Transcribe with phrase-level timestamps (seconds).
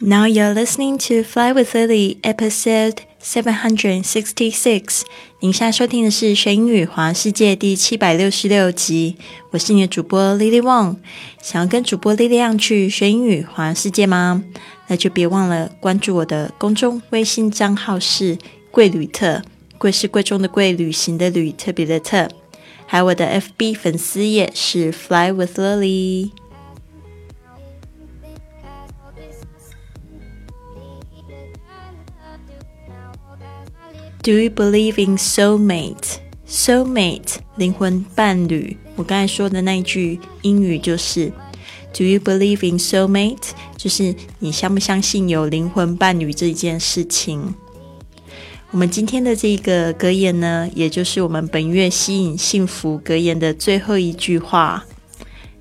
[0.00, 5.02] Now you're listening to Fly with Lily, episode seven hundred sixty-six。
[5.38, 9.16] 您现在收听的是《学英语华世界》第七百六十六集。
[9.50, 10.96] 我是你的主播 Lily Wong。
[11.40, 14.42] 想要跟主播 Lily 去学英语华世界吗？
[14.88, 18.36] 那就别忘了关注我的公众微信账号是
[18.72, 19.42] “贵旅特”，
[19.78, 22.28] 贵是贵重的贵，旅行的旅，特别的特。
[22.86, 26.30] 还有我的 FB 粉丝页是 Fly with Lily。
[34.24, 36.16] Do you believe in soulmate?
[36.48, 38.78] Soulmate 灵魂伴侣。
[38.96, 41.30] 我刚才说的那一句英语就是
[41.92, 43.50] ：Do you believe in soulmate？
[43.76, 47.54] 就是你相不相信有灵魂伴侣这一件事情。
[48.70, 54.86] 我们今天的这个格言呢，也就是我们本月吸引幸福格言的最后一句话。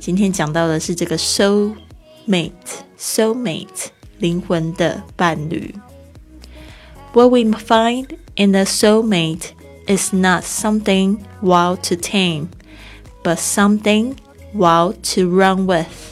[0.00, 3.86] 今天讲到的是这个 soulmate，soulmate
[4.18, 5.72] 灵魂的伴侣。
[7.12, 9.53] What we find in a soulmate
[9.87, 12.49] is not something wild to tame,
[13.23, 14.15] but something
[14.53, 16.11] wild to run with.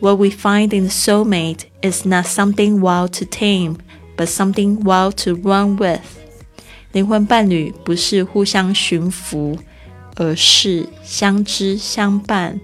[0.00, 3.78] What we find in a soulmate is not something wild to tame,
[4.16, 6.00] but something wild to run with.
[6.92, 9.58] 灵魂伴侣不是互相驯服，
[10.16, 12.60] 而是相知相伴。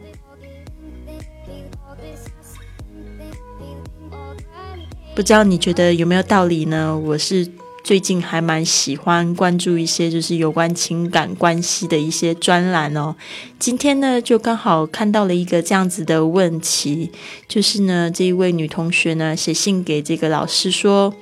[5.22, 6.97] 不知道你觉得有没有道理呢？
[6.97, 7.47] 我是
[7.83, 13.16] 最近还蛮喜欢关注一些就是有关情感关系的一些专栏哦。
[13.59, 17.11] 今天呢，就刚好看到了一个这样子的问题，
[17.47, 21.13] 就是呢，这一位女同学呢写信给这个老师说，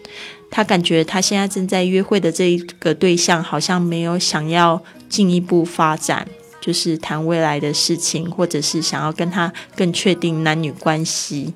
[0.49, 6.25] 她感觉她现在正在约会的这一个对象好像没有想要进一步发展，
[6.61, 11.53] 就是谈未来的事情，或者是想要跟他更确定男女关系。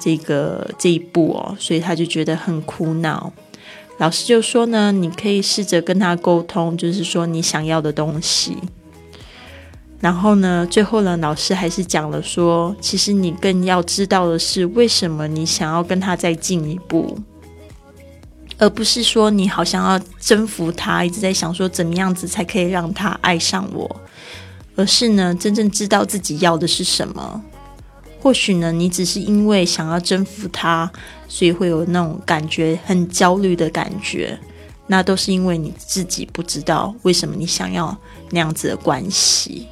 [0.00, 3.32] 这个这一步哦，所以他就觉得很苦恼。
[3.98, 8.56] 老师就说呢，你可以试着跟他沟通，就是说你想要的东西。
[10.00, 17.18] 然后呢，最后呢，老师还是讲了说，其实你更要知道的是，为什么你想要跟他再进一步，
[18.56, 24.00] 而不是说你好想要征服他，一直在想说怎么样子才可以让他爱上我，
[24.74, 27.44] 而是呢，真正知道自己要的是什么。
[28.20, 30.90] 或许呢，你只是因为想要征服他，
[31.26, 34.38] 所以会有那种感觉很焦虑的感觉。
[34.86, 37.96] 那都是因为你自己不知道为什么你想要
[38.30, 39.68] 那样子的关系，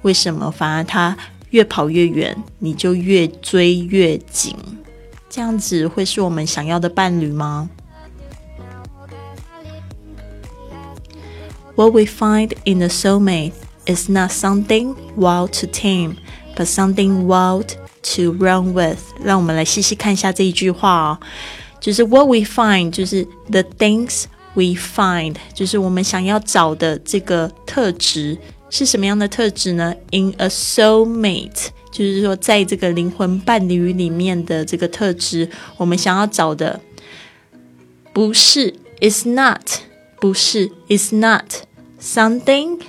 [0.00, 1.16] 为什么反而他
[1.50, 4.56] 越跑越远，你就越追越紧？
[5.28, 7.68] 这样子会是我们想要的伴侣吗
[11.76, 13.52] ？What we find in the soulmate
[13.86, 16.16] is not something wild to tame,
[16.56, 17.76] but something wild.
[18.02, 21.18] To run with，让我们来细细看一下这一句话哦。
[21.80, 24.24] 就是 what we find，就是 the things
[24.54, 28.36] we find，就是我们想要找的这个特质
[28.70, 36.80] 是什么样的特质呢？In a soulmate，就是说在这个灵魂伴侣里面的这个特质，我们想要找的
[38.12, 39.62] 不是，is not，
[40.20, 41.44] 不是，is not
[42.00, 42.80] something。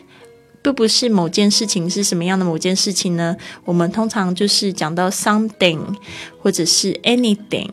[0.63, 3.35] 不不是某件事情是什么样的某件事情呢？
[3.65, 5.81] 我们通常就是讲到 something
[6.41, 7.69] 或者是 anything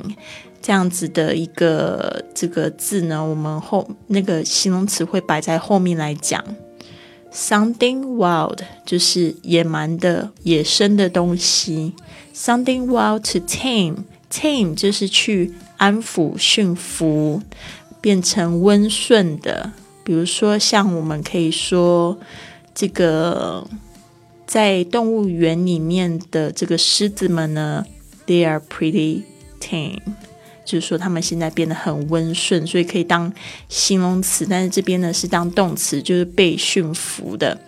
[0.60, 6.44] 这样子的一个这个字呢，我们后那个形容词会摆在后面来讲。
[7.32, 11.94] something wild 就是野蛮的、野生的东西。
[12.34, 17.40] something wild to tame，tame 就是去安抚、驯服，
[18.00, 19.70] 变成温顺的。
[20.02, 22.18] 比如说，像我们可以说。
[22.74, 23.66] 这个
[24.46, 27.84] 在动物园里面的这个狮子们呢
[28.26, 29.22] ，they are pretty
[29.60, 30.00] tame，
[30.64, 33.32] 就是说他们现在变得很温顺，所以可以当
[33.68, 37.60] 形容词，但是这边呢是当动词，就是被驯服的。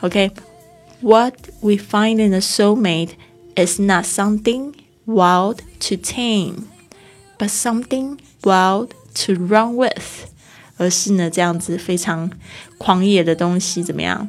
[0.00, 3.10] OK，what we find in a soulmate
[3.56, 4.74] is not something
[5.06, 10.28] wild to tame，but something wild to run with，
[10.76, 12.30] 而是呢这样子非常
[12.78, 14.28] 狂野的东西，怎么样？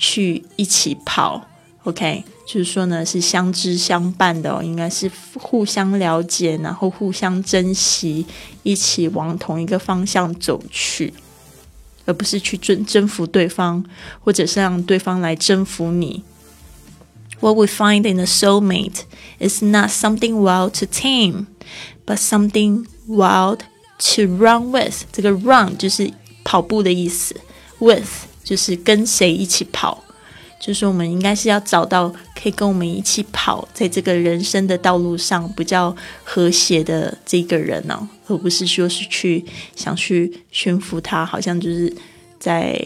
[0.00, 1.46] 去一起跑，
[1.84, 8.26] OK，就是说呢，是相知相伴的哦，应该是互相了解，然后互相珍惜，
[8.62, 11.14] 一起往同一个方向走去，
[12.04, 13.84] 而不是去征征服对方，
[14.20, 16.22] 或者是让对方来征服你。
[17.40, 19.02] What we find in a soulmate
[19.38, 21.46] is not something wild to tame,
[22.04, 23.60] but something wild
[23.98, 25.04] to run with。
[25.12, 26.12] 这个 run 就是
[26.44, 27.36] 跑步的意思，
[27.78, 28.26] with。
[28.43, 30.03] 就是跟谁一起跑，
[30.59, 39.43] 就是我们应该是要找到可以跟我们一起跑在这个人生的道路上比较和谐的这个人呢，而不是说是去
[39.75, 41.93] 想去驯服他，好像就是
[42.39, 42.79] 在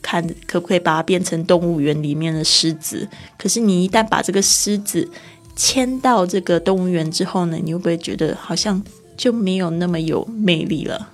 [0.00, 3.08] 看可不可以把它变成动物园里面的狮子。
[3.38, 5.08] 可是你一旦把这个狮子
[5.54, 8.82] 牵到这个动物园之后呢，你会不会觉得好像
[9.16, 11.08] 就没有那么有魅力了？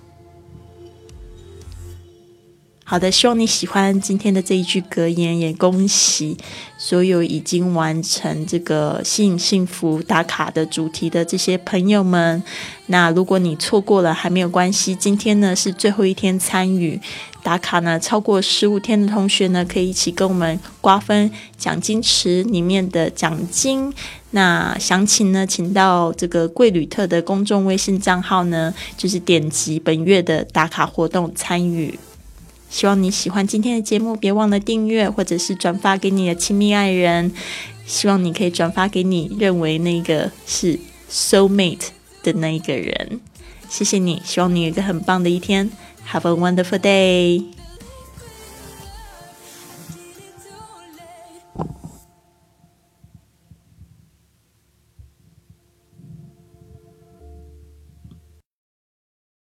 [2.90, 6.34] 好的，希望你喜欢今天的这一句格言，也恭喜
[6.78, 12.42] 所有已经完成这个吸引幸福打卡的主题的这些朋友们。
[12.86, 16.98] 那如果你错过了，还没有关系，今天呢是最后一天参与
[17.42, 23.92] 打卡呢，超过十五天的同学呢，可以一起跟我们瓜分奖金池里面的奖金。
[24.30, 31.98] 那详情呢，请到这个贵旅特的公众微信账号呢，就是点击本月的打卡活动参与。
[32.70, 37.32] 希望你喜欢今天的节目，别忘了订阅或者是转发给你的亲密爱人。
[37.86, 40.78] 希望你可以转发给你认为那个是
[41.10, 41.88] soul mate
[42.22, 43.20] 的那一个人。
[43.68, 45.70] 谢谢你，希望你有一个很棒的一天。
[46.12, 47.57] Have a wonderful day。